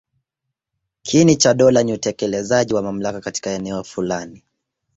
Kiini 1.03 1.35
cha 1.35 1.53
dola 1.53 1.83
ni 1.83 1.93
utekelezaji 1.93 2.73
wa 2.73 2.81
mamlaka 2.81 3.21
katika 3.21 3.49
eneo 3.49 3.83
fulani. 3.83 4.43